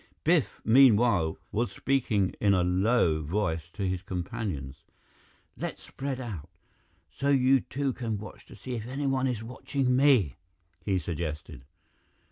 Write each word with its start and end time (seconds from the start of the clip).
Biff, 0.23 0.59
meanwhile, 0.65 1.37
was 1.51 1.71
speaking 1.71 2.33
in 2.41 2.55
a 2.55 2.63
low 2.63 3.21
voice 3.21 3.69
to 3.73 3.87
his 3.87 4.01
companions. 4.01 4.83
"Let's 5.55 5.83
spread 5.83 6.19
out, 6.19 6.49
so 7.11 7.29
you 7.29 7.59
two 7.59 7.93
can 7.93 8.17
watch 8.17 8.47
to 8.47 8.55
see 8.55 8.73
if 8.73 8.87
anyone 8.87 9.27
is 9.27 9.43
watching 9.43 9.95
me," 9.95 10.37
he 10.83 10.97
suggested. 10.97 11.65